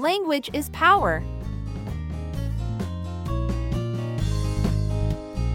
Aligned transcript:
Language 0.00 0.48
is 0.54 0.70
power. 0.70 1.22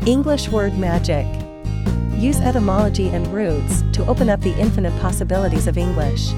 English 0.06 0.50
word 0.50 0.78
magic. 0.78 1.26
Use 2.14 2.40
etymology 2.42 3.10
and 3.10 3.26
roots 3.34 3.82
to 3.94 4.06
open 4.06 4.30
up 4.30 4.40
the 4.42 4.56
infinite 4.60 4.96
possibilities 5.02 5.66
of 5.66 5.80
English. 5.80 6.30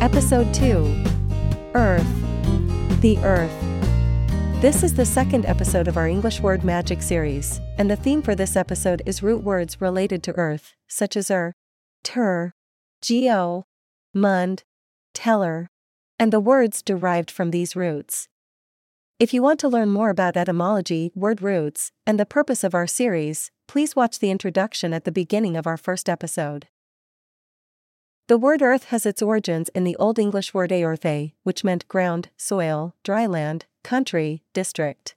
Episode 0.00 0.54
2 0.54 1.04
Earth. 1.74 2.06
The 3.00 3.18
Earth. 3.24 4.62
This 4.62 4.84
is 4.84 4.94
the 4.94 5.04
second 5.04 5.44
episode 5.44 5.88
of 5.88 5.96
our 5.96 6.06
English 6.06 6.38
word 6.38 6.62
magic 6.62 7.02
series, 7.02 7.60
and 7.78 7.90
the 7.90 7.96
theme 7.96 8.22
for 8.22 8.36
this 8.36 8.54
episode 8.54 9.02
is 9.06 9.24
root 9.24 9.42
words 9.42 9.80
related 9.80 10.22
to 10.22 10.36
Earth, 10.36 10.74
such 10.86 11.16
as 11.16 11.32
er, 11.32 11.56
ter, 12.04 12.54
geo, 13.02 13.64
mund, 14.14 14.62
tellur, 15.14 15.66
and 16.18 16.32
the 16.32 16.40
words 16.40 16.82
derived 16.82 17.30
from 17.30 17.50
these 17.50 17.76
roots. 17.76 18.28
If 19.18 19.34
you 19.34 19.42
want 19.42 19.58
to 19.60 19.68
learn 19.68 19.90
more 19.90 20.10
about 20.10 20.36
etymology, 20.36 21.10
word 21.14 21.42
roots, 21.42 21.90
and 22.06 22.20
the 22.20 22.26
purpose 22.26 22.62
of 22.62 22.74
our 22.74 22.86
series, 22.86 23.50
please 23.66 23.96
watch 23.96 24.18
the 24.18 24.30
introduction 24.30 24.92
at 24.92 25.04
the 25.04 25.12
beginning 25.12 25.56
of 25.56 25.66
our 25.66 25.76
first 25.76 26.08
episode. 26.08 26.68
The 28.28 28.38
word 28.38 28.62
earth 28.62 28.84
has 28.84 29.06
its 29.06 29.22
origins 29.22 29.70
in 29.70 29.84
the 29.84 29.96
Old 29.96 30.18
English 30.18 30.52
word 30.52 30.70
eorthe, 30.70 31.32
which 31.42 31.64
meant 31.64 31.88
ground, 31.88 32.28
soil, 32.36 32.94
dry 33.02 33.26
land, 33.26 33.66
country, 33.82 34.42
district. 34.52 35.14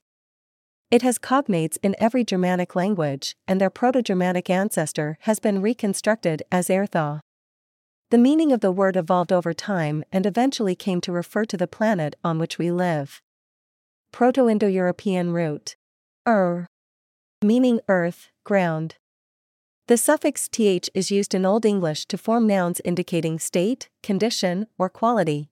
It 0.90 1.02
has 1.04 1.20
cognates 1.20 1.78
in 1.84 1.96
every 2.00 2.24
Germanic 2.24 2.76
language, 2.76 3.36
and 3.48 3.62
their 3.62 3.70
Proto 3.70 4.02
Germanic 4.02 4.50
ancestor 4.50 5.18
has 5.22 5.40
been 5.40 5.62
reconstructed 5.62 6.44
as 6.52 6.70
Ertha. 6.70 7.20
The 8.12 8.18
meaning 8.18 8.52
of 8.52 8.60
the 8.60 8.74
word 8.74 8.98
evolved 8.98 9.32
over 9.32 9.54
time 9.54 10.04
and 10.12 10.26
eventually 10.26 10.76
came 10.76 11.00
to 11.00 11.14
refer 11.14 11.46
to 11.46 11.56
the 11.56 11.66
planet 11.66 12.18
on 12.26 12.40
which 12.40 12.58
we 12.58 12.70
live. 12.70 13.22
Proto 14.12 14.50
Indo 14.50 14.68
European 14.68 15.32
root. 15.32 15.78
Ur. 16.28 16.68
Meaning 17.42 17.80
earth, 17.88 18.28
ground. 18.44 18.96
The 19.88 19.96
suffix 19.96 20.50
th 20.50 20.90
is 20.94 21.10
used 21.10 21.34
in 21.34 21.46
Old 21.46 21.66
English 21.66 22.06
to 22.08 22.18
form 22.18 22.48
nouns 22.48 22.82
indicating 22.84 23.40
state, 23.40 23.88
condition, 24.04 24.68
or 24.78 24.90
quality. 24.90 25.50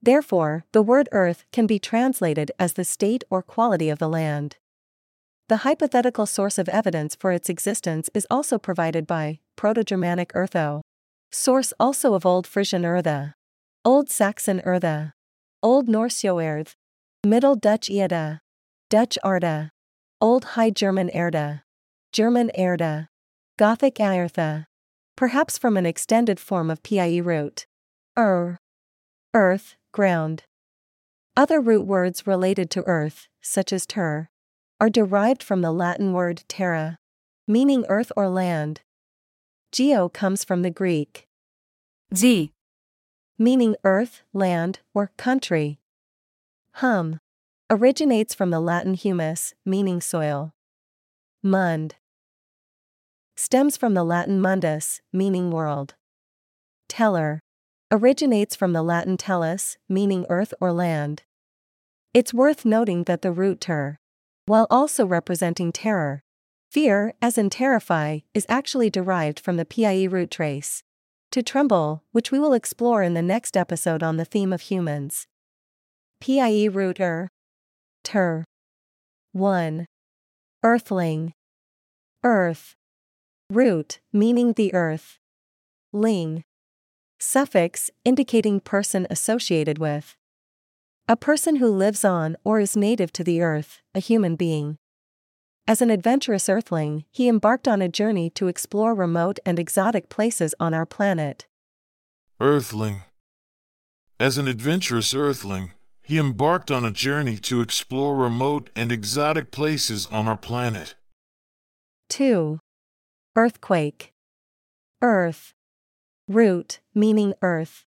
Therefore, 0.00 0.66
the 0.70 0.82
word 0.82 1.08
earth 1.10 1.44
can 1.50 1.66
be 1.66 1.80
translated 1.80 2.52
as 2.56 2.74
the 2.74 2.84
state 2.84 3.24
or 3.30 3.42
quality 3.42 3.90
of 3.90 3.98
the 3.98 4.08
land. 4.08 4.58
The 5.48 5.66
hypothetical 5.66 6.26
source 6.26 6.56
of 6.56 6.68
evidence 6.68 7.16
for 7.16 7.32
its 7.32 7.48
existence 7.48 8.08
is 8.14 8.28
also 8.30 8.60
provided 8.60 9.08
by 9.08 9.40
Proto 9.56 9.82
Germanic 9.82 10.32
Eartho. 10.34 10.82
Source 11.36 11.72
also 11.80 12.14
of 12.14 12.24
Old 12.24 12.46
Frisian 12.46 12.82
Ertha. 12.84 13.34
Old 13.84 14.08
Saxon 14.08 14.62
Ertha. 14.64 15.14
Old 15.64 15.88
Norse 15.88 16.22
Joerth. 16.22 16.76
Middle 17.26 17.56
Dutch 17.56 17.88
Iada. 17.88 18.38
Dutch 18.88 19.18
Arda. 19.24 19.72
Old 20.20 20.44
High 20.54 20.70
German 20.70 21.10
Erda. 21.12 21.64
German 22.12 22.52
Erda. 22.56 23.08
Gothic 23.58 23.96
Aertha. 23.96 24.66
Perhaps 25.16 25.58
from 25.58 25.76
an 25.76 25.86
extended 25.86 26.38
form 26.38 26.70
of 26.70 26.84
PIE 26.84 27.18
root. 27.18 27.66
Er. 28.16 28.60
Earth, 29.34 29.74
ground. 29.90 30.44
Other 31.36 31.60
root 31.60 31.84
words 31.84 32.28
related 32.28 32.70
to 32.70 32.86
earth, 32.86 33.26
such 33.42 33.72
as 33.72 33.86
ter, 33.86 34.28
are 34.80 34.88
derived 34.88 35.42
from 35.42 35.62
the 35.62 35.72
Latin 35.72 36.12
word 36.12 36.44
terra, 36.46 37.00
meaning 37.48 37.84
earth 37.88 38.12
or 38.16 38.28
land. 38.28 38.82
Geo 39.74 40.08
comes 40.08 40.44
from 40.44 40.62
the 40.62 40.70
Greek 40.70 41.26
G, 42.12 42.52
meaning 43.36 43.74
earth, 43.82 44.22
land, 44.32 44.78
or 44.94 45.10
country. 45.16 45.80
Hum 46.74 47.18
originates 47.68 48.36
from 48.36 48.50
the 48.50 48.60
Latin 48.60 48.94
humus, 48.94 49.52
meaning 49.66 50.00
soil. 50.00 50.52
Mund 51.42 51.96
stems 53.34 53.76
from 53.76 53.94
the 53.94 54.04
Latin 54.04 54.40
mundus, 54.40 55.00
meaning 55.12 55.50
world. 55.50 55.94
Tellur 56.88 57.40
originates 57.90 58.54
from 58.54 58.74
the 58.74 58.82
Latin 58.84 59.16
tellus, 59.16 59.76
meaning 59.88 60.24
earth 60.28 60.54
or 60.60 60.72
land. 60.72 61.24
It's 62.14 62.32
worth 62.32 62.64
noting 62.64 63.02
that 63.04 63.22
the 63.22 63.32
root 63.32 63.62
ter, 63.62 63.98
while 64.46 64.68
also 64.70 65.04
representing 65.04 65.72
terror, 65.72 66.22
fear, 66.74 67.14
as 67.22 67.38
in 67.38 67.48
terrify, 67.48 68.18
is 68.34 68.44
actually 68.48 68.90
derived 68.90 69.38
from 69.38 69.56
the 69.56 69.64
PIE 69.64 70.06
root 70.10 70.28
tres. 70.28 70.82
To 71.30 71.40
tremble, 71.40 72.02
which 72.10 72.32
we 72.32 72.38
will 72.40 72.52
explore 72.52 73.04
in 73.04 73.14
the 73.14 73.22
next 73.22 73.56
episode 73.56 74.02
on 74.02 74.16
the 74.16 74.24
theme 74.24 74.52
of 74.52 74.62
humans. 74.62 75.28
PIE 76.20 76.66
root 76.66 76.98
er. 76.98 77.28
Ter. 78.02 78.44
1. 79.30 79.86
Earthling. 80.64 81.32
Earth. 82.24 82.74
Root, 83.48 84.00
meaning 84.12 84.54
the 84.54 84.74
earth. 84.74 85.18
Ling. 85.92 86.42
Suffix, 87.20 87.88
indicating 88.04 88.58
person 88.58 89.06
associated 89.10 89.78
with. 89.78 90.16
A 91.06 91.14
person 91.16 91.56
who 91.56 91.68
lives 91.68 92.04
on 92.04 92.36
or 92.42 92.58
is 92.58 92.76
native 92.76 93.12
to 93.12 93.22
the 93.22 93.42
earth, 93.42 93.80
a 93.94 94.00
human 94.00 94.34
being. 94.34 94.78
As 95.66 95.80
an 95.80 95.88
adventurous 95.88 96.50
earthling, 96.50 97.06
he 97.10 97.26
embarked 97.26 97.66
on 97.66 97.80
a 97.80 97.88
journey 97.88 98.28
to 98.30 98.48
explore 98.48 98.94
remote 98.94 99.38
and 99.46 99.58
exotic 99.58 100.10
places 100.10 100.54
on 100.60 100.74
our 100.74 100.84
planet. 100.84 101.46
Earthling. 102.38 103.04
As 104.20 104.36
an 104.36 104.46
adventurous 104.46 105.14
earthling, 105.14 105.72
he 106.02 106.18
embarked 106.18 106.70
on 106.70 106.84
a 106.84 106.90
journey 106.90 107.38
to 107.38 107.62
explore 107.62 108.14
remote 108.14 108.68
and 108.76 108.92
exotic 108.92 109.50
places 109.50 110.06
on 110.12 110.28
our 110.28 110.36
planet. 110.36 110.96
2. 112.10 112.60
Earthquake. 113.34 114.12
Earth. 115.00 115.54
Root, 116.28 116.80
meaning 116.94 117.32
earth. 117.40 117.86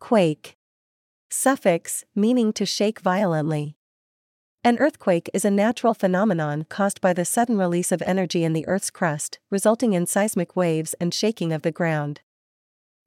Quake. 0.00 0.56
Suffix, 1.28 2.06
meaning 2.14 2.50
to 2.54 2.64
shake 2.64 3.00
violently. 3.00 3.76
An 4.66 4.78
earthquake 4.78 5.28
is 5.34 5.44
a 5.44 5.50
natural 5.50 5.92
phenomenon 5.92 6.64
caused 6.70 7.02
by 7.02 7.12
the 7.12 7.26
sudden 7.26 7.58
release 7.58 7.92
of 7.92 8.00
energy 8.06 8.44
in 8.44 8.54
the 8.54 8.66
Earth's 8.66 8.90
crust, 8.90 9.38
resulting 9.50 9.92
in 9.92 10.06
seismic 10.06 10.56
waves 10.56 10.94
and 10.98 11.12
shaking 11.12 11.52
of 11.52 11.60
the 11.60 11.70
ground. 11.70 12.22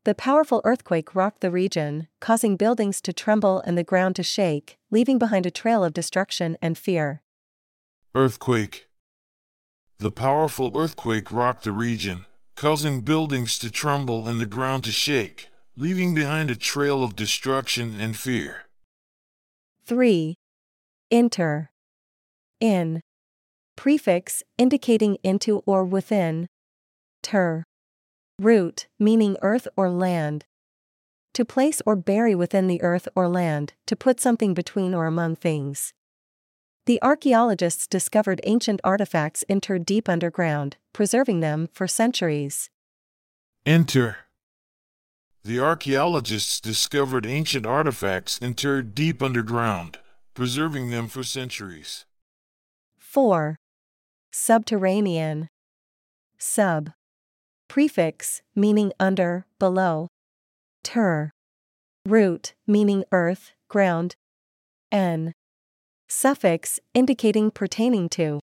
The 0.03 0.13
powerful 0.13 0.62
earthquake 0.63 1.16
rocked 1.16 1.41
the 1.41 1.50
region, 1.50 2.09
causing 2.19 2.57
buildings 2.57 3.01
to 3.01 3.12
tremble 3.12 3.59
and 3.62 3.75
the 3.75 3.84
ground 3.84 4.18
to 4.18 4.23
shake, 4.23 4.78
leaving 4.91 5.18
behind 5.18 5.47
a 5.47 5.51
trail 5.51 5.84
of 5.84 5.95
destruction 5.95 6.59
and 6.62 6.78
fear. 6.78 7.23
Earthquake. 8.13 8.88
The 9.97 10.12
powerful 10.12 10.72
earthquake 10.75 11.31
rocked 11.31 11.63
the 11.63 11.72
region, 11.72 12.28
causing 12.56 13.01
buildings 13.01 13.57
to 13.57 13.72
tremble 13.72 14.28
and 14.28 14.39
the 14.39 14.45
ground 14.45 14.84
to 14.84 14.91
shake, 14.91 15.50
leaving 15.75 16.13
behind 16.13 16.51
a 16.51 16.56
trail 16.56 17.03
of 17.03 17.16
destruction 17.16 18.00
and 18.00 18.16
fear. 18.16 18.66
3. 19.88 20.35
Inter. 21.09 21.69
In. 22.59 23.01
Prefix, 23.78 24.44
indicating 24.57 25.18
into 25.23 25.63
or 25.66 25.85
within. 25.85 26.47
Ter. 27.23 27.63
Root, 28.40 28.88
meaning 29.00 29.38
earth 29.41 29.69
or 29.78 29.90
land. 29.90 30.44
To 31.34 31.45
place 31.45 31.81
or 31.85 31.95
bury 31.95 32.35
within 32.35 32.68
the 32.68 32.81
earth 32.81 33.07
or 33.16 33.29
land, 33.29 33.73
to 33.85 33.95
put 33.95 34.19
something 34.19 34.53
between 34.53 34.94
or 34.94 35.06
among 35.06 35.38
things. 35.38 35.94
The 36.88 37.01
archaeologists 37.01 37.88
discovered 37.88 38.41
ancient 38.44 38.81
artifacts 38.84 39.44
interred 39.47 39.85
deep 39.85 40.09
underground, 40.09 40.75
preserving 40.94 41.39
them 41.39 41.69
for 41.72 41.88
centuries. 41.88 42.69
Inter. 43.66 44.18
The 45.44 45.59
archaeologists 45.59 46.59
discovered 46.59 47.25
ancient 47.25 47.66
artifacts 47.66 48.39
interred 48.41 48.94
deep 48.94 49.24
underground, 49.24 50.00
preserving 50.38 50.92
them 50.92 51.07
for 51.07 51.24
centuries. 51.24 52.06
4. 53.00 53.57
Subterranean. 54.31 55.50
Sub. 56.38 56.92
Prefix, 57.68 58.44
meaning 58.56 58.92
under, 59.00 59.48
below. 59.57 60.10
Ter. 60.84 61.31
Root, 62.06 62.54
meaning 62.68 63.04
earth, 63.12 63.54
ground. 63.68 64.16
N. 64.92 65.34
Suffix, 66.07 66.80
indicating 66.94 67.50
pertaining 67.50 68.07
to. 68.10 68.39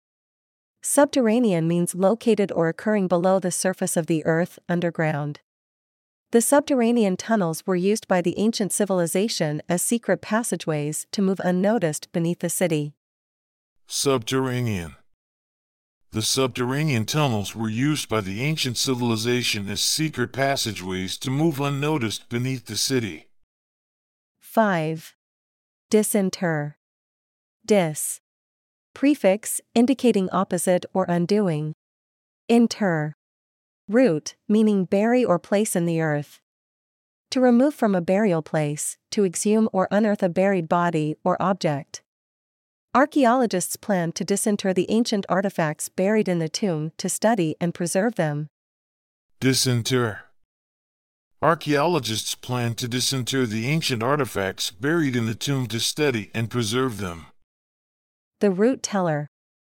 Subterranean 0.83 1.67
means 1.67 1.97
located 1.97 2.53
or 2.53 2.69
occurring 2.69 3.09
below 3.09 3.41
the 3.41 3.51
surface 3.51 3.97
of 3.97 4.07
the 4.07 4.25
earth, 4.25 4.61
underground. 4.69 5.41
The 6.33 6.41
subterranean 6.41 7.17
tunnels 7.17 7.67
were 7.67 7.75
used 7.75 8.07
by 8.07 8.21
the 8.21 8.39
ancient 8.39 8.73
civilization 8.73 9.63
as 9.69 9.83
secret 9.83 10.21
passageways 10.21 11.09
to 11.11 11.23
move 11.23 11.41
unnoticed 11.43 12.13
beneath 12.13 12.39
the 12.39 12.49
city. 12.49 12.95
Subterranean. 13.89 14.95
The 16.13 16.23
subterranean 16.23 17.05
tunnels 17.07 17.57
were 17.57 17.69
used 17.69 18.09
by 18.09 18.21
the 18.21 18.43
ancient 18.43 18.77
civilization 18.77 19.69
as 19.69 19.81
secret 19.81 20.33
passageways 20.33 21.19
to 21.19 21.31
move 21.31 21.61
unnoticed 21.61 22.29
beneath 22.29 22.67
the 22.67 22.77
city. 22.77 23.27
5. 24.39 25.17
Disinter. 25.91 26.77
Dis. 27.67 28.21
Prefix, 28.95 29.61
indicating 29.75 30.29
opposite 30.31 30.87
or 30.95 31.07
undoing. 31.09 31.75
Inter. 32.49 33.15
Root, 33.91 34.37
meaning 34.49 34.85
bury 34.85 35.25
or 35.25 35.41
place 35.41 35.75
in 35.75 35.85
the 35.85 36.01
earth. 36.01 36.39
To 37.33 37.41
remove 37.41 37.75
from 37.75 37.97
a 37.97 38.01
burial 38.01 38.41
place, 38.41 38.97
to 39.11 39.25
exhume 39.25 39.69
or 39.73 39.89
unearth 39.91 40.23
a 40.23 40.29
buried 40.29 40.69
body 40.69 41.17
or 41.25 41.37
object. 41.43 42.01
Archaeologists 42.95 43.75
plan 43.75 44.13
to 44.13 44.25
disinter 44.25 44.73
the 44.73 44.89
ancient 44.91 45.27
artifacts 45.29 45.89
buried 45.89 46.29
in 46.29 46.39
the 46.39 46.49
tomb 46.49 46.93
to 46.99 47.09
study 47.09 47.57
and 47.61 47.75
preserve 47.75 48.15
them. 48.15 48.49
Disinter. 49.41 50.19
Archaeologists 51.43 52.37
plan 52.37 52.75
to 52.77 52.87
disinter 52.87 53.45
the 53.45 53.67
ancient 53.67 54.05
artifacts 54.05 54.71
buried 54.71 55.17
in 55.17 55.27
the 55.27 55.35
tomb 55.35 55.67
to 55.67 55.81
study 55.81 56.31
and 56.33 56.49
preserve 56.49 56.99
them. 56.99 57.27
The 58.39 58.53
root 58.53 58.83
tellur 58.85 59.27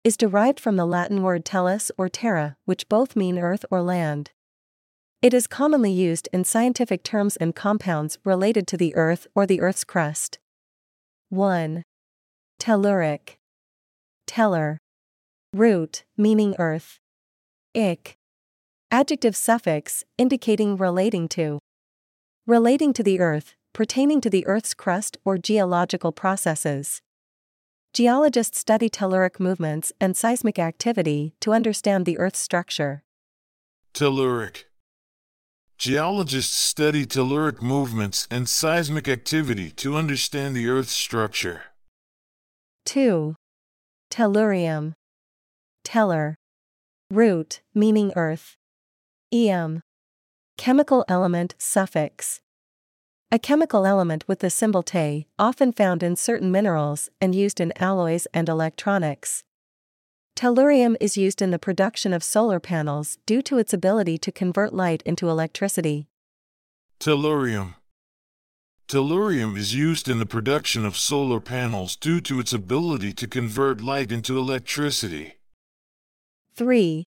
is 0.06 0.16
derived 0.16 0.60
from 0.60 0.76
the 0.76 0.86
Latin 0.86 1.20
word 1.20 1.44
tellus 1.44 1.90
or 1.98 2.08
terra, 2.08 2.56
which 2.64 2.88
both 2.88 3.16
mean 3.16 3.40
earth 3.40 3.64
or 3.72 3.82
land. 3.82 4.30
It 5.20 5.34
is 5.34 5.48
commonly 5.48 5.90
used 5.90 6.28
in 6.32 6.44
scientific 6.44 7.02
terms 7.02 7.34
and 7.34 7.56
compounds 7.56 8.16
related 8.24 8.68
to 8.68 8.76
the 8.76 8.94
earth 8.94 9.26
or 9.34 9.46
the 9.46 9.60
earth's 9.60 9.82
crust. 9.82 10.38
1. 11.30 11.82
Telluric. 12.60 13.34
Tellur. 14.28 14.76
Root, 15.52 16.04
meaning 16.16 16.54
earth. 16.56 17.00
Ik. 17.74 18.16
Adjective 18.92 19.34
suffix, 19.34 20.04
indicating 20.16 20.76
relating 20.76 21.26
to. 21.30 21.58
Relating 22.46 22.92
to 22.92 23.02
the 23.02 23.18
earth, 23.18 23.56
pertaining 23.72 24.20
to 24.20 24.30
the 24.30 24.46
earth's 24.46 24.72
crust 24.72 25.16
or 25.24 25.36
geological 25.36 26.12
processes. 26.12 27.02
Geologists 27.96 28.58
study 28.58 28.90
telluric 28.90 29.40
movements 29.40 29.90
and 29.98 30.14
seismic 30.14 30.58
activity 30.58 31.32
to 31.40 31.54
understand 31.54 32.04
the 32.04 32.18
earth's 32.18 32.38
structure. 32.38 33.02
Telluric. 33.94 34.64
Geologists 35.78 36.54
study 36.54 37.06
telluric 37.06 37.62
movements 37.62 38.28
and 38.30 38.50
seismic 38.50 39.08
activity 39.08 39.70
to 39.70 39.96
understand 39.96 40.54
the 40.54 40.68
earth's 40.68 40.92
structure. 40.92 41.62
2. 42.84 43.34
Tellurium. 44.10 44.92
Tellur. 45.82 46.34
Root, 47.10 47.62
meaning 47.74 48.12
earth. 48.14 48.56
Eum. 49.32 49.80
Chemical 50.58 51.02
element 51.08 51.54
suffix. 51.56 52.42
A 53.32 53.40
chemical 53.40 53.84
element 53.84 54.22
with 54.28 54.38
the 54.38 54.50
symbol 54.50 54.84
Te, 54.84 55.26
often 55.36 55.72
found 55.72 56.04
in 56.04 56.14
certain 56.14 56.52
minerals 56.52 57.10
and 57.20 57.34
used 57.34 57.60
in 57.60 57.72
alloys 57.76 58.28
and 58.32 58.48
electronics. 58.48 59.42
Tellurium 60.36 60.94
is 61.00 61.16
used 61.16 61.42
in 61.42 61.50
the 61.50 61.58
production 61.58 62.12
of 62.12 62.22
solar 62.22 62.60
panels 62.60 63.18
due 63.26 63.42
to 63.42 63.58
its 63.58 63.72
ability 63.72 64.16
to 64.18 64.30
convert 64.30 64.72
light 64.72 65.02
into 65.02 65.28
electricity. 65.28 66.06
Tellurium. 67.00 67.74
Tellurium 68.86 69.56
is 69.56 69.74
used 69.74 70.08
in 70.08 70.20
the 70.20 70.26
production 70.26 70.84
of 70.84 70.96
solar 70.96 71.40
panels 71.40 71.96
due 71.96 72.20
to 72.20 72.38
its 72.38 72.52
ability 72.52 73.12
to 73.14 73.26
convert 73.26 73.80
light 73.80 74.12
into 74.12 74.38
electricity. 74.38 75.34
3. 76.54 77.02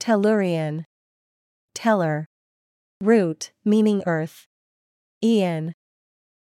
Tellurian. 0.00 0.86
Tellur. 1.76 2.24
Root, 3.00 3.52
meaning 3.64 4.02
earth. 4.06 4.48
Ian. 5.24 5.72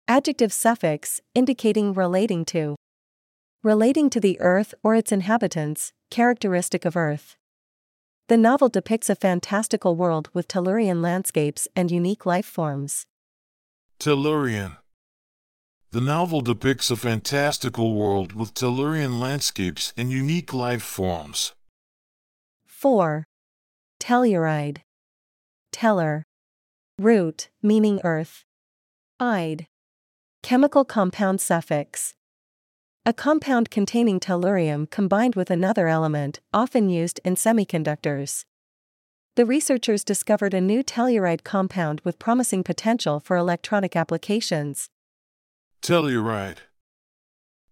Adjective 0.09 0.53
suffix, 0.53 1.21
indicating 1.35 1.95
relating 1.95 2.45
to. 2.47 2.75
Relating 3.63 4.11
to 4.11 4.21
the 4.21 4.39
earth 4.41 4.75
or 4.83 4.95
its 4.97 5.13
inhabitants, 5.13 5.93
characteristic 6.11 6.85
of 6.85 6.97
earth. 6.97 7.37
The 8.29 8.37
novel 8.37 8.69
depicts 8.69 9.09
a 9.09 9.15
fantastical 9.15 9.95
world 9.97 10.29
with 10.35 10.49
Tellurian 10.49 11.01
landscapes 11.03 11.69
and 11.77 11.91
unique 11.91 12.27
life 12.27 12.47
forms. 12.47 13.05
Tellurian. 14.01 14.79
The 15.93 16.01
novel 16.01 16.41
depicts 16.41 16.91
a 16.91 16.97
fantastical 16.97 17.95
world 17.95 18.33
with 18.33 18.55
Tellurian 18.55 19.21
landscapes 19.21 19.93
and 19.97 20.11
unique 20.11 20.53
life 20.53 20.83
forms. 20.83 21.53
4. 22.67 23.25
Telluride. 24.01 24.79
Tellur. 25.73 26.23
Root, 26.99 27.51
meaning 27.63 28.01
earth. 28.03 28.45
Ide. 29.21 29.67
Chemical 30.43 30.85
compound 30.85 31.41
suffix. 31.41 32.15
A 33.07 33.13
compound 33.13 33.71
containing 33.71 34.19
tellurium 34.19 34.91
combined 34.91 35.37
with 35.37 35.51
another 35.51 35.87
element, 35.87 36.41
often 36.53 36.89
used 36.89 37.21
in 37.25 37.37
semiconductors. 37.37 38.45
The 39.37 39.47
researchers 39.47 40.03
discovered 40.03 40.53
a 40.53 40.61
new 40.61 40.83
telluride 40.83 41.45
compound 41.45 42.01
with 42.03 42.19
promising 42.19 42.65
potential 42.65 43.21
for 43.21 43.37
electronic 43.37 43.95
applications. 43.95 44.89
Telluride. 45.81 46.59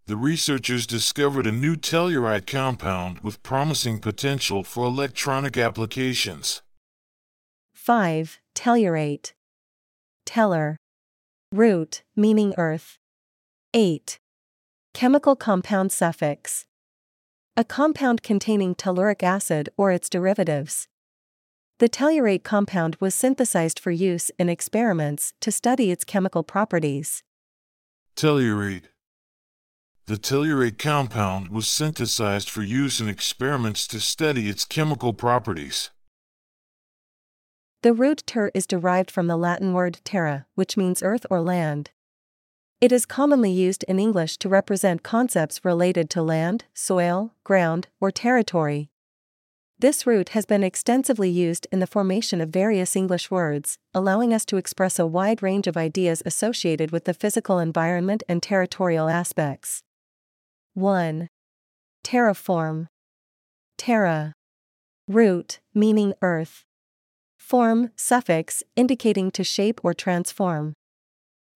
The 0.07 0.17
researchers 0.17 0.87
discovered 0.87 1.47
a 1.47 1.53
new 1.53 1.75
telluride 1.75 2.47
compound 2.47 3.21
with 3.21 3.43
promising 3.43 3.99
potential 3.99 4.63
for 4.63 4.85
electronic 4.85 5.57
applications. 5.57 6.63
5. 7.73 8.39
Tellurate. 8.55 9.33
Tellur. 10.25 10.77
Root, 11.53 12.03
meaning 12.17 12.55
earth. 12.57 12.97
8. 13.75 14.19
Chemical 14.95 15.37
compound 15.37 15.93
suffix. 15.93 16.65
A 17.59 17.63
compound 17.63 18.23
containing 18.23 18.75
telluric 18.75 19.23
acid 19.23 19.69
or 19.77 19.93
its 19.93 20.09
derivatives. 20.09 20.89
The 21.79 21.91
tellurate 21.91 22.43
compound 22.43 22.97
was 23.01 23.15
synthesized 23.15 23.79
for 23.79 23.91
use 23.91 24.31
in 24.39 24.49
experiments 24.49 25.35
to 25.43 25.53
study 25.53 25.91
its 25.91 26.05
chemical 26.05 26.43
properties. 26.43 27.23
Tellurate. 28.17 28.89
The 30.07 30.17
tellurate 30.17 30.79
compound 30.79 31.49
was 31.49 31.67
synthesized 31.67 32.49
for 32.49 32.63
use 32.63 32.99
in 32.99 33.11
experiments 33.11 33.87
to 33.89 34.01
study 34.01 34.49
its 34.49 34.65
chemical 34.65 35.13
properties. 35.13 35.91
The 37.83 37.93
root 37.93 38.23
ter 38.27 38.53
is 38.55 38.69
derived 38.69 39.11
from 39.11 39.27
the 39.27 39.37
Latin 39.37 39.73
word 39.73 40.01
terra, 40.05 40.47
which 40.55 40.77
means 40.77 41.03
earth 41.03 41.27
or 41.29 41.41
land. 41.41 41.91
It 42.81 42.93
is 42.93 43.07
commonly 43.07 43.51
used 43.51 43.85
in 43.85 43.99
English 43.99 44.37
to 44.39 44.49
represent 44.49 45.03
concepts 45.03 45.65
related 45.65 46.09
to 46.11 46.23
land, 46.23 46.65
soil, 46.75 47.35
ground, 47.43 47.89
or 48.01 48.13
territory. 48.13 48.89
This 49.81 50.07
root 50.07 50.29
has 50.29 50.47
been 50.47 50.63
extensively 50.63 51.29
used 51.29 51.67
in 51.73 51.81
the 51.81 51.89
formation 51.89 52.41
of 52.41 52.51
various 52.51 52.95
English 52.95 53.33
words, 53.33 53.79
allowing 53.93 54.33
us 54.33 54.45
to 54.45 54.59
express 54.59 55.01
a 55.01 55.07
wide 55.07 55.43
range 55.43 55.67
of 55.67 55.77
ideas 55.77 56.23
associated 56.25 56.93
with 56.93 57.05
the 57.05 57.15
physical 57.15 57.59
environment 57.59 58.23
and 58.29 58.41
territorial 58.41 59.09
aspects. 59.09 59.83
1. 60.75 61.29
Terraform. 62.05 62.87
Terra. 63.77 64.35
Root, 65.09 65.59
meaning 65.75 66.15
earth. 66.23 66.65
Form, 67.53 67.91
suffix, 67.97 68.63
indicating 68.77 69.31
to 69.33 69.45
shape 69.45 69.79
or 69.85 69.93
transform. 69.93 70.73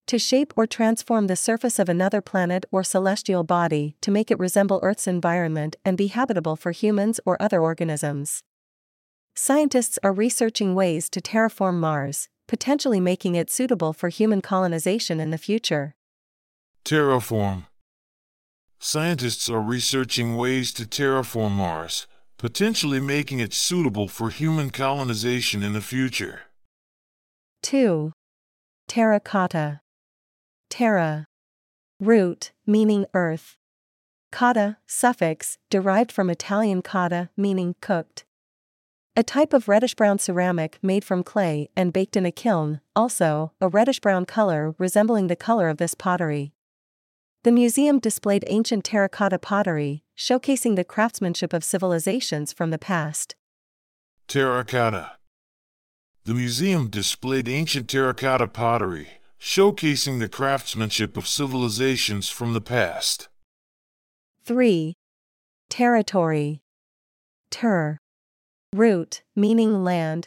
To 0.09 0.19
shape 0.19 0.53
or 0.55 0.67
transform 0.67 1.27
the 1.27 1.37
surface 1.37 1.79
of 1.79 1.89
another 1.89 2.21
planet 2.21 2.67
or 2.71 2.85
celestial 2.85 3.45
body 3.45 3.97
to 4.03 4.11
make 4.11 4.31
it 4.31 4.39
resemble 4.39 4.79
Earth's 4.83 5.07
environment 5.07 5.77
and 5.87 5.97
be 5.97 6.09
habitable 6.09 6.55
for 6.55 6.73
humans 6.73 7.19
or 7.25 7.41
other 7.41 7.63
organisms. 7.63 8.43
Scientists 9.35 9.99
are 10.03 10.13
researching 10.13 10.75
ways 10.75 11.09
to 11.09 11.23
terraform 11.23 11.77
Mars, 11.77 12.29
potentially 12.47 13.01
making 13.01 13.35
it 13.35 13.49
suitable 13.49 13.95
for 13.95 14.11
human 14.11 14.43
colonization 14.43 15.19
in 15.19 15.31
the 15.31 15.39
future. 15.39 15.95
Terraform. 16.85 17.69
Scientists 18.79 19.49
are 19.49 19.63
researching 19.63 20.37
ways 20.37 20.75
to 20.75 20.85
terraform 20.85 21.53
Mars, 21.53 22.07
potentially 22.39 23.01
making 23.01 23.41
it 23.41 23.55
suitable 23.55 24.09
for 24.09 24.31
human 24.31 24.71
colonization 24.71 25.63
in 25.63 25.73
the 25.73 25.81
future. 25.81 26.43
2. 27.63 28.13
Terracotta. 28.89 29.81
Terra. 30.71 31.25
Root, 32.01 32.53
meaning 32.67 33.07
earth. 33.15 33.57
Cotta, 34.31 34.77
suffix, 34.87 35.57
derived 35.71 36.13
from 36.13 36.29
Italian 36.29 36.83
cotta, 36.83 37.31
meaning 37.37 37.75
cooked. 37.81 38.25
A 39.17 39.23
type 39.23 39.55
of 39.55 39.67
reddish 39.67 39.95
brown 39.95 40.19
ceramic 40.19 40.79
made 40.83 41.03
from 41.03 41.23
clay 41.23 41.71
and 41.75 41.91
baked 41.91 42.17
in 42.17 42.27
a 42.27 42.31
kiln, 42.31 42.83
also, 42.95 43.53
a 43.63 43.69
reddish 43.69 43.99
brown 43.99 44.27
color 44.27 44.75
resembling 44.77 45.29
the 45.29 45.37
color 45.37 45.71
of 45.71 45.79
this 45.79 45.95
pottery. 45.95 46.53
The 47.47 47.53
museum 47.53 48.01
displayed 48.01 48.43
ancient 48.49 48.83
terracotta 48.85 49.39
pottery, 49.39 50.03
showcasing 50.19 50.75
the 50.75 50.83
craftsmanship 50.83 51.53
of 51.53 51.63
civilizations 51.63 52.53
from 52.53 52.71
the 52.71 52.77
past. 52.93 53.37
Terracotta. 54.27 55.13
The 56.25 56.35
museum 56.35 56.91
displayed 56.91 57.49
ancient 57.49 57.89
terracotta 57.89 58.49
pottery, 58.49 59.21
showcasing 59.41 60.19
the 60.19 60.29
craftsmanship 60.29 61.17
of 61.17 61.29
civilizations 61.29 62.29
from 62.29 62.53
the 62.53 62.61
past. 62.61 63.29
3. 64.45 64.95
Territory. 65.71 66.63
Ter. 67.51 67.99
Root, 68.73 69.23
meaning 69.37 69.85
land. 69.85 70.27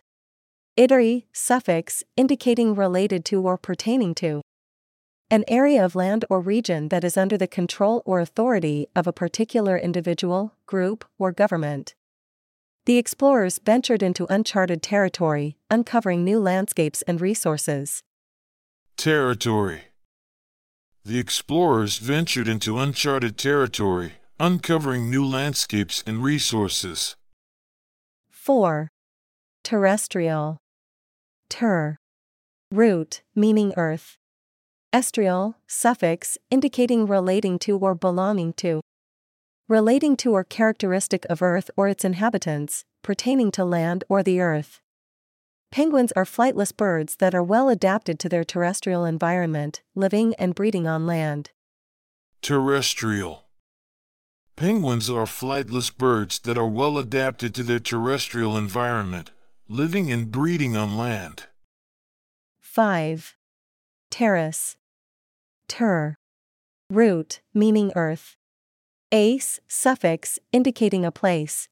Itery, 0.77 1.25
suffix, 1.33 2.01
indicating 2.15 2.75
related 2.75 3.25
to 3.25 3.41
or 3.41 3.57
pertaining 3.57 4.15
to. 4.15 4.41
An 5.31 5.43
area 5.47 5.85
of 5.85 5.93
land 5.93 6.25
or 6.27 6.41
region 6.41 6.89
that 6.89 7.03
is 7.03 7.15
under 7.15 7.37
the 7.37 7.47
control 7.47 8.01
or 8.03 8.19
authority 8.19 8.87
of 8.95 9.05
a 9.05 9.13
particular 9.13 9.77
individual, 9.77 10.55
group, 10.65 11.05
or 11.19 11.31
government. 11.31 11.93
The 12.85 12.97
explorers 12.97 13.59
ventured 13.63 14.01
into 14.01 14.25
uncharted 14.25 14.81
territory, 14.81 15.55
uncovering 15.69 16.23
new 16.23 16.39
landscapes 16.39 17.03
and 17.03 17.21
resources. 17.21 18.01
Territory. 18.97 19.83
The 21.05 21.19
explorers 21.19 21.99
ventured 21.99 22.47
into 22.47 22.79
uncharted 22.79 23.37
territory, 23.37 24.13
uncovering 24.39 25.11
new 25.11 25.23
landscapes 25.23 26.03
and 26.07 26.23
resources. 26.23 27.15
4. 28.31 28.89
Terrestrial. 29.63 30.57
Ter. 31.51 31.97
Root, 32.71 33.21
meaning 33.35 33.73
earth. 33.77 34.18
Estrial, 34.91 35.55
suffix, 35.67 36.35
indicating 36.49 37.05
relating 37.05 37.59
to 37.59 37.77
or 37.77 37.93
belonging 37.93 38.53
to. 38.53 38.81
Relating 39.67 40.17
to 40.17 40.31
or 40.31 40.43
characteristic 40.43 41.27
of 41.29 41.43
earth 41.43 41.69
or 41.77 41.87
its 41.87 42.03
inhabitants, 42.03 42.85
pertaining 43.03 43.51
to 43.51 43.63
land 43.63 44.03
or 44.09 44.23
the 44.23 44.41
earth. 44.41 44.81
Penguins 45.71 46.11
are 46.13 46.25
flightless 46.25 46.75
birds 46.75 47.17
that 47.17 47.35
are 47.35 47.43
well 47.43 47.69
adapted 47.69 48.17
to 48.19 48.29
their 48.29 48.43
terrestrial 48.43 49.05
environment, 49.05 49.83
living 49.93 50.33
and 50.39 50.55
breeding 50.55 50.87
on 50.87 51.05
land. 51.05 51.51
Terrestrial. 52.41 53.43
Penguins 54.55 55.07
are 55.07 55.25
flightless 55.25 55.95
birds 55.95 56.39
that 56.39 56.57
are 56.57 56.67
well 56.67 56.97
adapted 56.97 57.53
to 57.53 57.61
their 57.61 57.79
terrestrial 57.79 58.57
environment, 58.57 59.29
living 59.67 60.11
and 60.11 60.31
breeding 60.31 60.75
on 60.75 60.97
land. 60.97 61.43
5. 62.59 63.35
Terrace. 64.11 64.75
Ter. 65.67 66.15
Root, 66.89 67.41
meaning 67.53 67.91
earth. 67.95 68.35
Ace, 69.11 69.59
suffix, 69.67 70.39
indicating 70.51 71.05
a 71.05 71.11
place. 71.11 71.67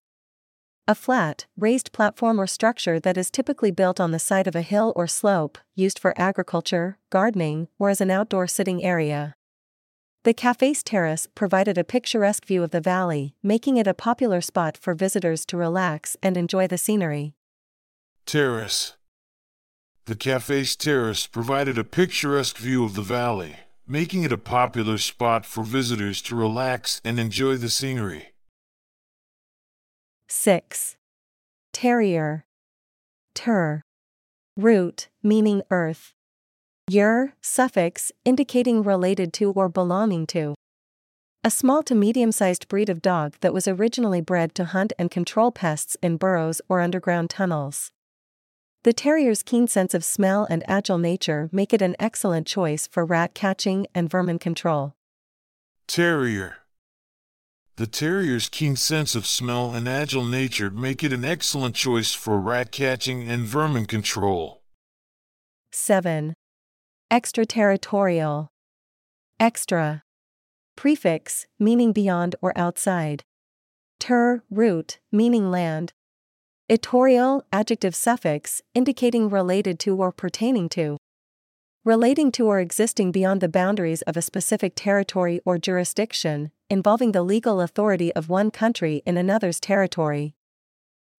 A 0.87 0.95
flat, 0.95 1.45
raised 1.57 1.91
platform 1.91 2.39
or 2.39 2.47
structure 2.47 2.99
that 2.99 3.17
is 3.17 3.29
typically 3.29 3.71
built 3.71 3.99
on 3.99 4.11
the 4.11 4.19
side 4.19 4.47
of 4.47 4.55
a 4.55 4.61
hill 4.61 4.93
or 4.95 5.07
slope, 5.07 5.57
used 5.75 5.99
for 5.99 6.13
agriculture, 6.19 6.97
gardening, 7.09 7.67
or 7.77 7.89
as 7.89 8.01
an 8.01 8.11
outdoor 8.11 8.47
sitting 8.47 8.83
area. 8.83 9.35
The 10.23 10.33
cafe's 10.33 10.83
terrace 10.83 11.27
provided 11.33 11.77
a 11.77 11.83
picturesque 11.83 12.45
view 12.45 12.61
of 12.61 12.71
the 12.71 12.81
valley, 12.81 13.33
making 13.41 13.77
it 13.77 13.87
a 13.87 13.93
popular 13.93 14.41
spot 14.41 14.77
for 14.77 14.93
visitors 14.93 15.45
to 15.47 15.57
relax 15.57 16.17
and 16.21 16.35
enjoy 16.35 16.67
the 16.67 16.77
scenery. 16.77 17.33
Terrace. 18.25 18.96
The 20.07 20.15
cafe's 20.15 20.77
terrace 20.77 21.27
provided 21.27 21.77
a 21.77 21.83
picturesque 21.83 22.55
view 22.55 22.85
of 22.85 22.93
the 22.93 23.01
valley, 23.01 23.57
making 23.85 24.23
it 24.23 24.31
a 24.31 24.37
popular 24.37 24.97
spot 24.97 25.45
for 25.45 25.65
visitors 25.65 26.21
to 26.23 26.35
relax 26.37 27.01
and 27.03 27.19
enjoy 27.19 27.57
the 27.57 27.67
scenery. 27.69 28.29
6. 30.29 30.95
Terrier. 31.73 32.45
Ter. 33.35 33.81
Root, 34.55 35.09
meaning 35.21 35.61
earth. 35.69 36.13
Yer, 36.87 37.33
suffix, 37.41 38.13
indicating 38.23 38.83
related 38.83 39.33
to 39.33 39.51
or 39.51 39.67
belonging 39.67 40.25
to. 40.27 40.55
A 41.43 41.51
small 41.51 41.83
to 41.83 41.93
medium 41.93 42.31
sized 42.31 42.69
breed 42.69 42.87
of 42.87 43.01
dog 43.01 43.35
that 43.41 43.53
was 43.53 43.67
originally 43.67 44.21
bred 44.21 44.55
to 44.55 44.63
hunt 44.63 44.93
and 44.97 45.11
control 45.11 45.51
pests 45.51 45.97
in 46.01 46.15
burrows 46.15 46.61
or 46.69 46.79
underground 46.79 47.29
tunnels. 47.29 47.91
The 48.87 48.93
terrier's 48.93 49.43
keen 49.43 49.67
sense 49.67 49.93
of 49.93 50.05
smell 50.05 50.47
and 50.49 50.63
agile 50.65 50.97
nature 50.97 51.49
make 51.51 51.73
it 51.73 51.81
an 51.81 51.93
excellent 51.99 52.47
choice 52.47 52.87
for 52.87 53.03
rat 53.03 53.33
catching 53.33 53.85
and 53.93 54.09
vermin 54.09 54.39
control. 54.39 54.95
Terrier. 55.89 56.59
The 57.75 57.85
terrier's 57.85 58.47
keen 58.47 58.77
sense 58.77 59.13
of 59.13 59.25
smell 59.25 59.73
and 59.73 59.89
agile 59.89 60.23
nature 60.23 60.69
make 60.69 61.03
it 61.03 61.11
an 61.11 61.25
excellent 61.25 61.75
choice 61.75 62.13
for 62.13 62.39
rat 62.39 62.71
catching 62.71 63.27
and 63.27 63.41
vermin 63.41 63.87
control. 63.87 64.61
7. 65.73 66.33
Extraterritorial. 67.11 68.47
Extra. 69.37 70.01
Prefix, 70.77 71.45
meaning 71.59 71.91
beyond 71.91 72.37
or 72.41 72.57
outside. 72.57 73.25
Ter, 73.99 74.43
root, 74.49 74.99
meaning 75.11 75.51
land, 75.51 75.91
Etorial, 76.69 77.45
adjective 77.53 77.95
suffix, 77.95 78.61
indicating 78.73 79.29
related 79.29 79.79
to 79.79 79.95
or 79.95 80.11
pertaining 80.11 80.67
to. 80.67 80.97
Relating 81.85 82.29
to 82.33 82.45
or 82.45 82.59
existing 82.59 83.13
beyond 83.13 83.39
the 83.39 83.47
boundaries 83.47 84.01
of 84.01 84.17
a 84.17 84.21
specific 84.21 84.73
territory 84.75 85.39
or 85.45 85.57
jurisdiction, 85.57 86.51
involving 86.69 87.13
the 87.13 87.23
legal 87.23 87.61
authority 87.61 88.11
of 88.15 88.27
one 88.27 88.51
country 88.51 89.01
in 89.05 89.15
another's 89.15 89.61
territory. 89.61 90.35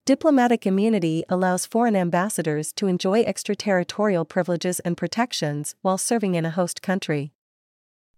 Diplomatic 0.04 0.66
immunity 0.66 1.24
allows 1.30 1.64
foreign 1.64 1.96
ambassadors 1.96 2.70
to 2.74 2.86
enjoy 2.86 3.22
extraterritorial 3.22 4.26
privileges 4.26 4.80
and 4.80 4.98
protections 4.98 5.74
while 5.80 5.96
serving 5.96 6.34
in 6.34 6.44
a 6.44 6.50
host 6.50 6.82
country. 6.82 7.32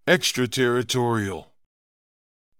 Extraterritorial. 0.04 1.49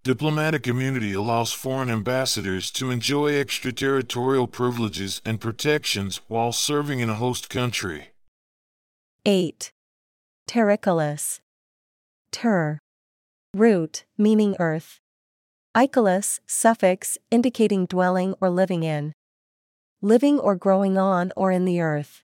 Diplomatic 0.03 0.67
immunity 0.67 1.13
allows 1.13 1.53
foreign 1.53 1.91
ambassadors 1.91 2.71
to 2.71 2.89
enjoy 2.89 3.39
extraterritorial 3.39 4.47
privileges 4.47 5.21
and 5.23 5.39
protections 5.39 6.21
while 6.27 6.51
serving 6.51 7.01
in 7.01 7.09
a 7.11 7.13
host 7.13 7.51
country. 7.51 8.07
8. 9.27 9.71
Terricolous. 10.47 11.39
Ter. 12.31 12.79
Root, 13.53 14.05
meaning 14.17 14.55
earth. 14.57 14.99
Icolous, 15.75 16.39
suffix, 16.47 17.19
indicating 17.29 17.85
dwelling 17.85 18.33
or 18.41 18.49
living 18.49 18.81
in. 18.81 19.13
Living 20.01 20.39
or 20.39 20.55
growing 20.55 20.97
on 20.97 21.31
or 21.37 21.51
in 21.51 21.65
the 21.65 21.79
earth. 21.79 22.23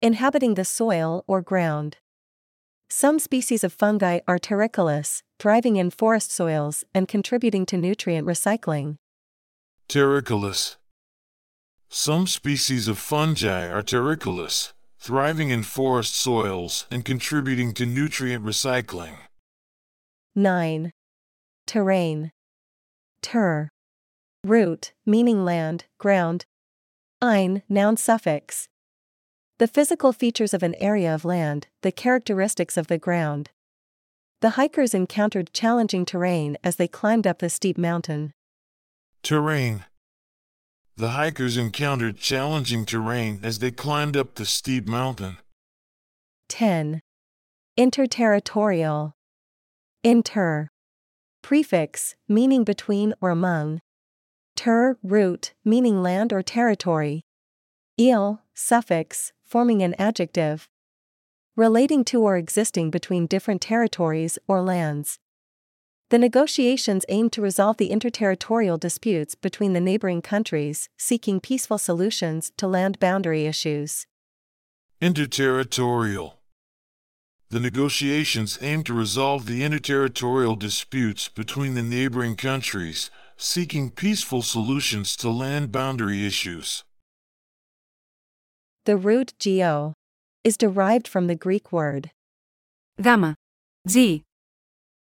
Inhabiting 0.00 0.54
the 0.54 0.64
soil 0.64 1.22
or 1.26 1.42
ground. 1.42 1.98
Some 2.88 3.18
species 3.18 3.64
of 3.64 3.72
fungi 3.72 4.20
are 4.28 4.38
terricolous, 4.38 5.22
thriving 5.38 5.76
in 5.76 5.90
forest 5.90 6.30
soils 6.30 6.84
and 6.94 7.08
contributing 7.08 7.66
to 7.66 7.76
nutrient 7.76 8.26
recycling. 8.26 8.96
Terricolous. 9.88 10.76
Some 11.88 12.26
species 12.26 12.88
of 12.88 12.98
fungi 12.98 13.68
are 13.68 13.82
terricolous, 13.82 14.72
thriving 14.98 15.50
in 15.50 15.62
forest 15.62 16.14
soils 16.16 16.86
and 16.90 17.04
contributing 17.04 17.72
to 17.74 17.86
nutrient 17.86 18.44
recycling. 18.44 19.16
9. 20.34 20.90
Terrain. 21.66 22.32
Ter. 23.22 23.68
Root, 24.44 24.92
meaning 25.06 25.44
land, 25.44 25.84
ground. 25.98 26.44
Ein, 27.22 27.62
noun 27.68 27.96
suffix. 27.96 28.68
The 29.58 29.68
physical 29.68 30.12
features 30.12 30.52
of 30.52 30.64
an 30.64 30.74
area 30.80 31.14
of 31.14 31.24
land, 31.24 31.68
the 31.82 31.92
characteristics 31.92 32.76
of 32.76 32.88
the 32.88 32.98
ground. 32.98 33.50
The 34.40 34.50
hikers 34.50 34.94
encountered 34.94 35.52
challenging 35.52 36.04
terrain 36.04 36.56
as 36.64 36.74
they 36.74 36.88
climbed 36.88 37.24
up 37.24 37.38
the 37.38 37.48
steep 37.48 37.78
mountain. 37.78 38.32
Terrain. 39.22 39.84
The 40.96 41.10
hikers 41.10 41.56
encountered 41.56 42.18
challenging 42.18 42.84
terrain 42.84 43.38
as 43.44 43.60
they 43.60 43.70
climbed 43.70 44.16
up 44.16 44.34
the 44.34 44.44
steep 44.44 44.88
mountain. 44.88 45.38
10. 46.48 47.00
Interterritorial. 47.78 49.12
Inter. 50.02 50.68
Prefix, 51.42 52.16
meaning 52.28 52.64
between 52.64 53.14
or 53.20 53.30
among. 53.30 53.80
Ter, 54.56 54.98
root, 55.02 55.54
meaning 55.64 56.02
land 56.02 56.32
or 56.32 56.42
territory. 56.42 57.22
Il, 57.96 58.42
suffix, 58.52 59.32
forming 59.44 59.82
an 59.82 59.94
adjective. 59.98 60.68
Relating 61.56 62.04
to 62.06 62.22
or 62.22 62.36
existing 62.36 62.90
between 62.90 63.26
different 63.26 63.60
territories 63.60 64.38
or 64.48 64.60
lands. 64.60 65.18
The 66.10 66.18
negotiations 66.18 67.04
aim 67.08 67.30
to 67.30 67.40
resolve 67.40 67.76
the 67.76 67.90
interterritorial 67.90 68.78
disputes 68.78 69.34
between 69.34 69.72
the 69.72 69.80
neighboring 69.80 70.22
countries, 70.22 70.88
seeking 70.96 71.40
peaceful 71.40 71.78
solutions 71.78 72.52
to 72.56 72.66
land 72.66 72.98
boundary 72.98 73.46
issues. 73.46 74.06
Interterritorial. 75.00 76.34
The 77.50 77.60
negotiations 77.60 78.58
aim 78.60 78.82
to 78.84 78.94
resolve 78.94 79.46
the 79.46 79.62
interterritorial 79.62 80.58
disputes 80.58 81.28
between 81.28 81.74
the 81.74 81.82
neighboring 81.82 82.36
countries, 82.36 83.10
seeking 83.36 83.90
peaceful 83.90 84.42
solutions 84.42 85.16
to 85.16 85.30
land 85.30 85.70
boundary 85.70 86.26
issues. 86.26 86.84
The 88.86 88.98
root 88.98 89.32
geo 89.38 89.94
is 90.44 90.58
derived 90.58 91.08
from 91.08 91.26
the 91.26 91.34
Greek 91.34 91.72
word 91.72 92.10
Gamma. 93.00 93.34
G. 93.88 94.24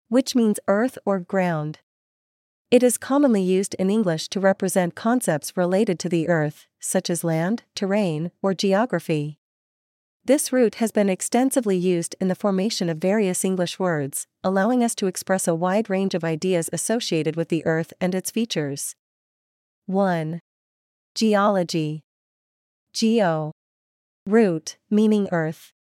which 0.08 0.36
means 0.36 0.58
earth 0.70 0.98
or 1.04 1.20
ground. 1.20 1.80
It 2.72 2.82
is 2.82 2.98
commonly 2.98 3.42
used 3.42 3.74
in 3.74 3.90
English 3.90 4.30
to 4.30 4.40
represent 4.40 4.96
concepts 4.96 5.58
related 5.58 6.00
to 6.00 6.08
the 6.08 6.30
earth, 6.30 6.66
such 6.80 7.10
as 7.10 7.26
land, 7.26 7.64
terrain, 7.76 8.32
or 8.42 8.54
geography. 8.54 9.38
This 10.24 10.54
root 10.54 10.76
has 10.76 10.94
been 10.94 11.10
extensively 11.10 11.76
used 11.76 12.16
in 12.22 12.30
the 12.30 12.36
formation 12.36 12.88
of 12.88 13.00
various 13.00 13.44
English 13.44 13.80
words, 13.80 14.28
allowing 14.46 14.82
us 14.82 14.96
to 14.96 15.08
express 15.08 15.46
a 15.46 15.54
wide 15.54 15.90
range 15.90 16.14
of 16.14 16.24
ideas 16.24 16.70
associated 16.72 17.36
with 17.36 17.50
the 17.50 17.66
earth 17.66 17.92
and 18.00 18.16
its 18.16 18.32
features. 18.32 18.96
1. 19.88 20.40
Geology. 21.16 22.06
Geo. 22.94 23.52
Root, 24.26 24.78
meaning 24.90 25.28
earth. 25.32 25.74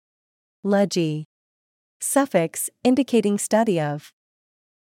Logy. 0.65 1.25
Suffix, 2.01 2.71
indicating 2.83 3.37
study 3.37 3.79
of. 3.79 4.13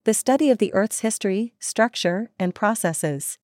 The 0.04 0.14
study 0.14 0.50
of 0.50 0.58
the 0.58 0.72
earth's 0.72 1.00
history, 1.00 1.52
structure, 1.58 2.30
and 2.38 2.54
processes. 2.54 3.38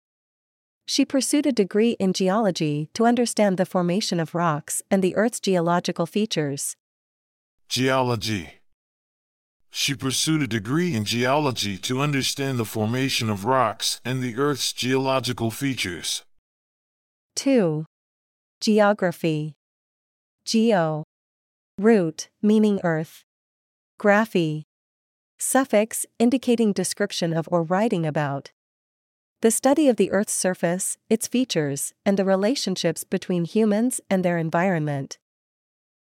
She 0.86 1.04
pursued 1.04 1.44
a 1.44 1.52
degree 1.52 1.92
in 2.00 2.14
geology 2.14 2.88
to 2.94 3.04
understand 3.04 3.58
the 3.58 3.66
formation 3.66 4.20
of 4.20 4.34
rocks 4.34 4.82
and 4.90 5.02
the 5.02 5.14
earth's 5.16 5.38
geological 5.38 6.06
features. 6.06 6.76
Geology. 7.68 8.54
She 9.70 9.94
pursued 9.94 10.42
a 10.42 10.46
degree 10.48 10.94
in 10.94 11.04
geology 11.04 11.76
to 11.78 12.00
understand 12.00 12.58
the 12.58 12.64
formation 12.64 13.30
of 13.30 13.44
rocks 13.44 14.00
and 14.04 14.20
the 14.20 14.36
Earth's 14.36 14.72
geological 14.72 15.50
features. 15.50 16.24
2. 17.36 17.84
Geography. 18.60 19.54
Geo. 20.50 21.04
Root, 21.78 22.28
meaning 22.42 22.80
earth. 22.82 23.22
Graphy. 24.00 24.64
Suffix, 25.38 26.06
indicating 26.18 26.72
description 26.72 27.32
of 27.32 27.48
or 27.52 27.62
writing 27.62 28.04
about. 28.04 28.50
The 29.42 29.52
study 29.52 29.88
of 29.88 29.94
the 29.94 30.10
Earth's 30.10 30.32
surface, 30.32 30.98
its 31.08 31.28
features, 31.28 31.94
and 32.04 32.18
the 32.18 32.24
relationships 32.24 33.04
between 33.04 33.44
humans 33.44 34.00
and 34.10 34.24
their 34.24 34.38
environment. 34.38 35.18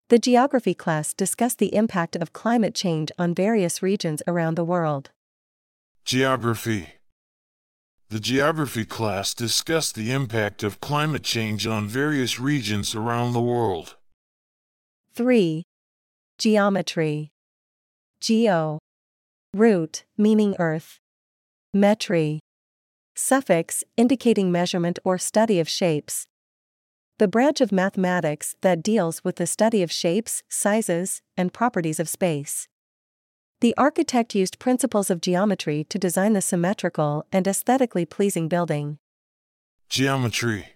The 0.08 0.18
geography 0.18 0.74
class 0.74 1.14
discussed 1.14 1.60
the 1.60 1.76
impact 1.76 2.16
of 2.16 2.34
climate 2.34 2.74
change 2.74 3.12
on 3.20 3.36
various 3.36 3.84
regions 3.84 4.24
around 4.26 4.56
the 4.56 4.66
world. 4.66 5.12
Geography. 6.06 6.94
The 8.10 8.20
geography 8.20 8.86
class 8.86 9.36
discussed 9.36 9.94
the 9.94 10.12
impact 10.12 10.64
of 10.64 10.82
climate 10.82 11.24
change 11.24 11.68
on 11.68 11.88
various 11.88 12.40
regions 12.40 12.96
around 12.96 13.34
the 13.34 13.42
world. 13.42 13.96
3. 15.14 15.64
Geometry. 16.38 17.32
Geo. 18.22 18.80
Root, 19.54 20.04
meaning 20.18 20.56
earth. 20.60 21.00
Metry. 21.76 22.40
Suffix, 23.16 23.84
indicating 23.98 24.52
measurement 24.52 25.00
or 25.04 25.18
study 25.18 25.60
of 25.60 25.68
shapes. 25.68 26.26
The 27.18 27.28
branch 27.28 27.60
of 27.60 27.72
mathematics 27.72 28.56
that 28.62 28.82
deals 28.82 29.24
with 29.24 29.36
the 29.36 29.48
study 29.48 29.84
of 29.84 29.92
shapes, 29.92 30.42
sizes, 30.48 31.22
and 31.36 31.52
properties 31.52 32.00
of 32.00 32.08
space. 32.08 32.68
The 33.60 33.76
architect 33.78 34.36
used 34.36 34.58
principles 34.58 35.10
of 35.10 35.20
geometry 35.20 35.84
to 35.90 36.00
design 36.00 36.32
the 36.32 36.42
symmetrical 36.42 37.26
and 37.32 37.46
aesthetically 37.46 38.06
pleasing 38.06 38.48
building. 38.48 39.00
Geometry. 39.90 40.68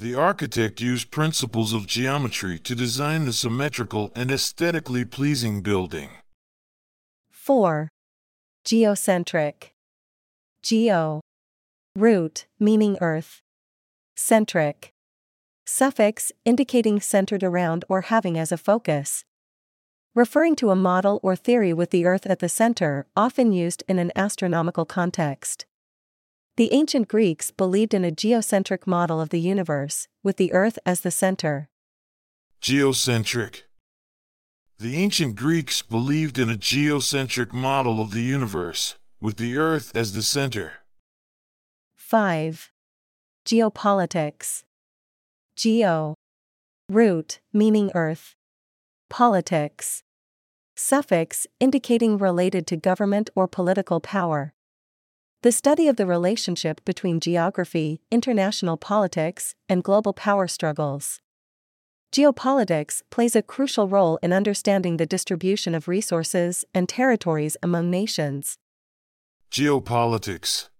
The 0.00 0.14
architect 0.14 0.80
used 0.80 1.10
principles 1.10 1.72
of 1.72 1.88
geometry 1.88 2.60
to 2.60 2.76
design 2.76 3.24
the 3.24 3.32
symmetrical 3.32 4.12
and 4.14 4.30
aesthetically 4.30 5.04
pleasing 5.04 5.60
building. 5.60 6.10
4. 7.30 7.88
Geocentric. 8.64 9.70
Geo. 10.62 11.20
Root, 11.96 12.46
meaning 12.60 12.96
earth. 13.00 13.42
Centric. 14.14 14.92
Suffix, 15.66 16.30
indicating 16.44 17.00
centered 17.00 17.42
around 17.42 17.84
or 17.88 18.02
having 18.02 18.38
as 18.38 18.52
a 18.52 18.56
focus. 18.56 19.24
Referring 20.14 20.54
to 20.56 20.70
a 20.70 20.76
model 20.76 21.18
or 21.24 21.34
theory 21.34 21.72
with 21.72 21.90
the 21.90 22.06
earth 22.06 22.24
at 22.24 22.38
the 22.38 22.48
center, 22.48 23.06
often 23.16 23.50
used 23.50 23.82
in 23.88 23.98
an 23.98 24.12
astronomical 24.14 24.84
context. 24.84 25.66
The 26.58 26.72
ancient 26.72 27.06
Greeks 27.06 27.52
believed 27.52 27.94
in 27.94 28.04
a 28.04 28.10
geocentric 28.10 28.84
model 28.84 29.20
of 29.20 29.28
the 29.28 29.38
universe, 29.38 30.08
with 30.24 30.38
the 30.38 30.52
earth 30.52 30.76
as 30.84 31.02
the 31.02 31.12
center. 31.12 31.68
Geocentric. 32.60 33.62
The 34.80 34.96
ancient 34.96 35.36
Greeks 35.36 35.82
believed 35.82 36.36
in 36.36 36.50
a 36.50 36.56
geocentric 36.56 37.52
model 37.52 38.00
of 38.00 38.10
the 38.10 38.22
universe, 38.22 38.96
with 39.20 39.36
the 39.36 39.56
Earth 39.56 39.92
as 39.94 40.14
the 40.14 40.22
center. 40.22 40.72
5. 41.94 42.72
Geopolitics. 43.46 44.64
Geo. 45.54 46.16
Root, 46.88 47.38
meaning 47.52 47.92
earth. 47.94 48.34
Politics. 49.08 50.02
Suffix, 50.74 51.46
indicating 51.60 52.18
related 52.18 52.66
to 52.66 52.76
government 52.76 53.30
or 53.36 53.46
political 53.46 54.00
power. 54.00 54.54
The 55.42 55.52
study 55.52 55.86
of 55.86 55.94
the 55.94 56.06
relationship 56.06 56.84
between 56.84 57.20
geography, 57.20 58.00
international 58.10 58.76
politics, 58.76 59.54
and 59.68 59.84
global 59.84 60.12
power 60.12 60.48
struggles. 60.48 61.20
Geopolitics 62.10 63.02
plays 63.08 63.36
a 63.36 63.42
crucial 63.42 63.86
role 63.86 64.18
in 64.20 64.32
understanding 64.32 64.96
the 64.96 65.06
distribution 65.06 65.76
of 65.76 65.86
resources 65.86 66.64
and 66.74 66.88
territories 66.88 67.56
among 67.62 67.88
nations. 67.88 68.56
Geopolitics. 69.48 70.70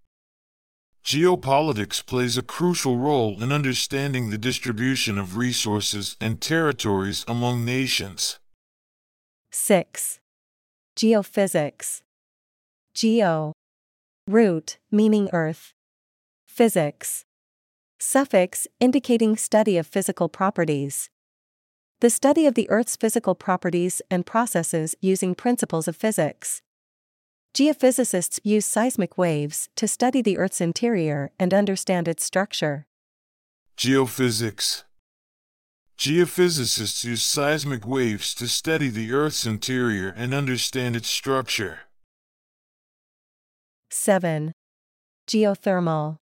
Geopolitics 1.05 2.05
plays 2.05 2.37
a 2.37 2.43
crucial 2.43 2.97
role 2.97 3.41
in 3.41 3.53
understanding 3.53 4.29
the 4.29 4.37
distribution 4.37 5.17
of 5.17 5.37
resources 5.37 6.17
and 6.19 6.41
territories 6.41 7.23
among 7.29 7.63
nations. 7.63 8.39
6. 9.51 10.19
Geophysics. 10.97 12.01
Geo. 12.93 13.53
Root, 14.29 14.77
meaning 14.91 15.27
earth. 15.33 15.73
Physics. 16.45 17.25
Suffix, 17.97 18.67
indicating 18.79 19.35
study 19.35 19.75
of 19.75 19.87
physical 19.87 20.29
properties. 20.29 21.09
The 22.01 22.11
study 22.11 22.45
of 22.45 22.53
the 22.53 22.69
Earth's 22.69 22.95
physical 22.95 23.33
properties 23.33 24.03
and 24.11 24.27
processes 24.27 24.93
using 25.01 25.33
principles 25.33 25.87
of 25.87 25.95
physics. 25.95 26.61
Geophysicists 27.55 28.39
use 28.43 28.67
seismic 28.67 29.17
waves 29.17 29.67
to 29.75 29.87
study 29.87 30.21
the 30.21 30.37
Earth's 30.37 30.61
interior 30.61 31.31
and 31.39 31.51
understand 31.51 32.07
its 32.07 32.23
structure. 32.23 32.85
Geophysics. 33.79 34.83
Geophysicists 35.97 37.03
use 37.03 37.23
seismic 37.23 37.87
waves 37.87 38.35
to 38.35 38.47
study 38.47 38.89
the 38.89 39.11
Earth's 39.11 39.47
interior 39.47 40.13
and 40.15 40.35
understand 40.35 40.95
its 40.95 41.09
structure. 41.09 41.88
7. 43.91 44.53
Geothermal. 45.27 46.17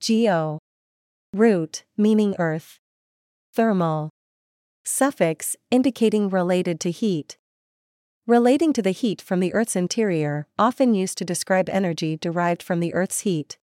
Geo. 0.00 0.58
Root, 1.34 1.84
meaning 1.96 2.34
earth. 2.38 2.78
Thermal. 3.54 4.10
Suffix, 4.84 5.56
indicating 5.70 6.30
related 6.30 6.80
to 6.80 6.90
heat. 6.90 7.36
Relating 8.26 8.72
to 8.72 8.80
the 8.80 8.92
heat 8.92 9.20
from 9.20 9.40
the 9.40 9.52
Earth's 9.52 9.76
interior, 9.76 10.46
often 10.58 10.94
used 10.94 11.18
to 11.18 11.24
describe 11.24 11.68
energy 11.68 12.16
derived 12.16 12.62
from 12.62 12.80
the 12.80 12.94
Earth's 12.94 13.20
heat. 13.20 13.58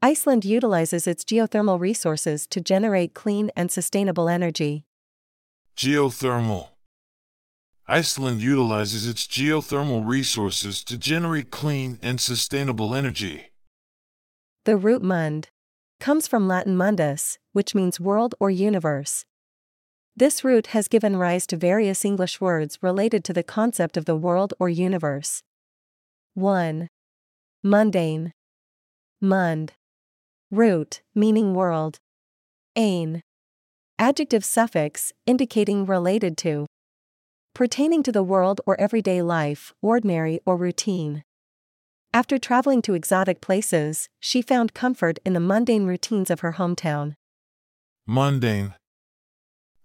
Iceland 0.00 0.44
utilizes 0.44 1.06
its 1.06 1.24
geothermal 1.24 1.78
resources 1.78 2.46
to 2.48 2.60
generate 2.60 3.14
clean 3.14 3.50
and 3.54 3.70
sustainable 3.70 4.28
energy. 4.28 4.84
Geothermal. 5.76 6.71
Iceland 7.92 8.40
utilizes 8.40 9.06
its 9.06 9.26
geothermal 9.26 10.08
resources 10.08 10.82
to 10.84 10.96
generate 10.96 11.50
clean 11.50 11.98
and 12.00 12.18
sustainable 12.18 12.94
energy. 12.94 13.52
The 14.64 14.78
root 14.78 15.02
mund 15.02 15.50
comes 16.00 16.26
from 16.26 16.48
Latin 16.48 16.74
mundus, 16.74 17.36
which 17.52 17.74
means 17.74 18.00
world 18.00 18.34
or 18.40 18.50
universe. 18.50 19.26
This 20.16 20.42
root 20.42 20.68
has 20.68 20.88
given 20.88 21.18
rise 21.18 21.46
to 21.48 21.58
various 21.58 22.02
English 22.02 22.40
words 22.40 22.78
related 22.80 23.24
to 23.24 23.34
the 23.34 23.42
concept 23.42 23.98
of 23.98 24.06
the 24.06 24.16
world 24.16 24.54
or 24.58 24.70
universe. 24.70 25.42
1. 26.32 26.88
Mundane. 27.62 28.32
Mund. 29.20 29.74
Root, 30.50 31.02
meaning 31.14 31.52
world. 31.52 31.98
Ain. 32.74 33.22
Adjective 33.98 34.46
suffix, 34.46 35.12
indicating 35.26 35.84
related 35.84 36.38
to. 36.38 36.64
Pertaining 37.54 38.02
to 38.02 38.12
the 38.12 38.22
world 38.22 38.60
or 38.66 38.80
everyday 38.80 39.22
life, 39.22 39.74
ordinary 39.82 40.40
or 40.46 40.56
routine. 40.56 41.22
After 42.14 42.38
traveling 42.38 42.82
to 42.82 42.94
exotic 42.94 43.40
places, 43.40 44.08
she 44.20 44.42
found 44.42 44.74
comfort 44.74 45.18
in 45.24 45.32
the 45.32 45.40
mundane 45.40 45.86
routines 45.86 46.30
of 46.30 46.40
her 46.40 46.54
hometown. 46.54 47.14
Mundane. 48.06 48.74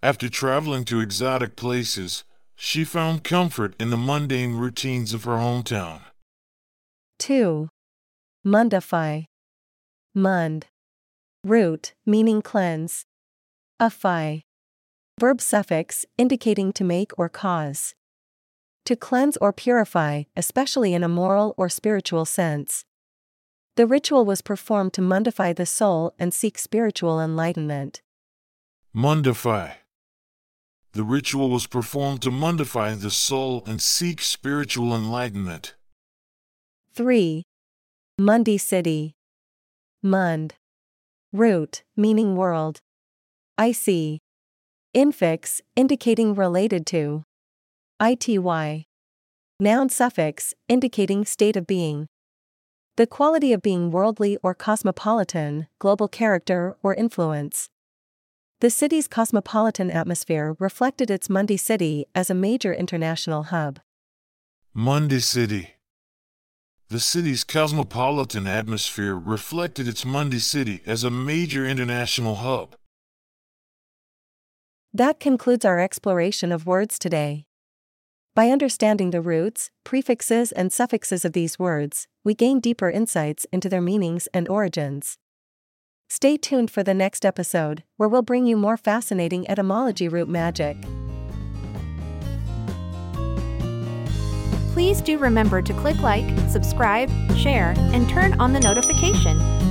After 0.01 0.29
traveling 0.29 0.85
to 0.85 0.99
exotic 0.99 1.55
places, 1.55 2.23
She 2.59 2.83
found 2.83 3.23
comfort 3.23 3.75
in 3.79 3.91
the 3.91 3.97
mundane 3.97 4.55
routines 4.55 5.13
of 5.13 5.25
her 5.25 5.37
hometown. 5.37 6.01
2. 7.19 7.69
Mundify. 8.43 9.25
Mund. 10.15 10.65
Root, 11.43 11.93
meaning 12.03 12.41
cleanse. 12.41 13.05
Affy. 13.79 14.46
Verb 15.19 15.41
suffix, 15.41 16.05
indicating 16.19 16.71
to 16.73 16.83
make 16.83 17.11
or 17.17 17.27
cause. 17.27 17.95
To 18.85 18.95
cleanse 18.95 19.35
or 19.37 19.51
purify, 19.51 20.23
especially 20.35 20.93
in 20.93 21.03
a 21.03 21.09
moral 21.09 21.55
or 21.57 21.69
spiritual 21.69 22.23
sense. 22.23 22.85
The 23.77 23.87
ritual 23.87 24.25
was 24.25 24.43
performed 24.43 24.93
to 24.93 25.01
mundify 25.01 25.55
the 25.55 25.65
soul 25.65 26.13
and 26.19 26.31
seek 26.33 26.59
spiritual 26.59 27.19
enlightenment. 27.19 28.01
Mundify. 28.95 29.73
The 30.93 31.03
ritual 31.03 31.49
was 31.49 31.65
performed 31.65 32.21
to 32.21 32.29
mundify 32.29 32.99
the 32.99 33.09
soul 33.09 33.63
and 33.65 33.81
seek 33.81 34.21
spiritual 34.21 34.95
enlightenment. 34.95 35.75
3. 36.93 37.43
Mundicity. 38.21 39.13
Mund. 40.03 40.53
Root, 41.33 41.83
meaning 41.95 42.35
world. 42.35 42.81
IC. 43.59 44.21
Infix, 44.97 45.61
indicating 45.75 46.33
related 46.33 46.87
to. 46.87 47.21
ITY. 48.01 48.87
Noun 49.59 49.89
suffix, 49.89 50.55
indicating 50.67 51.23
state 51.23 51.55
of 51.55 51.67
being. 51.67 52.07
The 52.95 53.05
quality 53.05 53.53
of 53.53 53.61
being 53.61 53.91
worldly 53.91 54.39
or 54.41 54.55
cosmopolitan, 54.55 55.67
global 55.77 56.07
character 56.07 56.77
or 56.81 56.95
influence. 56.95 57.69
The 58.59 58.71
city's 58.71 59.07
cosmopolitan 59.07 59.91
atmosphere 59.91 60.55
reflected 60.57 61.11
its 61.11 61.27
Mundicity 61.27 62.05
as 62.15 62.31
a 62.31 62.33
major 62.33 62.73
international 62.73 63.43
hub. 63.53 63.79
Mundicity. 64.75 65.73
The 66.89 66.99
city's 66.99 67.43
cosmopolitan 67.43 68.47
atmosphere 68.47 69.15
reflected 69.15 69.87
its 69.87 70.03
Mundi 70.03 70.39
City 70.39 70.81
as 70.87 71.03
a 71.03 71.11
major 71.11 71.67
international 71.67 72.37
hub. 72.37 72.75
That 74.93 75.19
concludes 75.19 75.65
our 75.65 75.79
exploration 75.79 76.51
of 76.51 76.65
words 76.65 76.97
today. 76.97 77.45
By 78.35 78.49
understanding 78.49 79.11
the 79.11 79.21
roots, 79.21 79.71
prefixes, 79.83 80.51
and 80.51 80.71
suffixes 80.71 81.25
of 81.25 81.33
these 81.33 81.59
words, 81.59 82.07
we 82.23 82.33
gain 82.33 82.59
deeper 82.59 82.89
insights 82.89 83.45
into 83.51 83.67
their 83.67 83.81
meanings 83.81 84.27
and 84.33 84.47
origins. 84.47 85.17
Stay 86.09 86.37
tuned 86.37 86.71
for 86.71 86.83
the 86.83 86.93
next 86.93 87.25
episode, 87.25 87.83
where 87.97 88.07
we'll 88.07 88.21
bring 88.21 88.45
you 88.45 88.55
more 88.55 88.77
fascinating 88.77 89.49
etymology 89.49 90.07
root 90.07 90.29
magic. 90.29 90.77
Please 94.71 95.01
do 95.01 95.17
remember 95.17 95.61
to 95.61 95.73
click 95.73 95.99
like, 95.99 96.25
subscribe, 96.47 97.09
share, 97.35 97.73
and 97.77 98.07
turn 98.07 98.39
on 98.39 98.53
the 98.53 98.59
notification. 98.59 99.66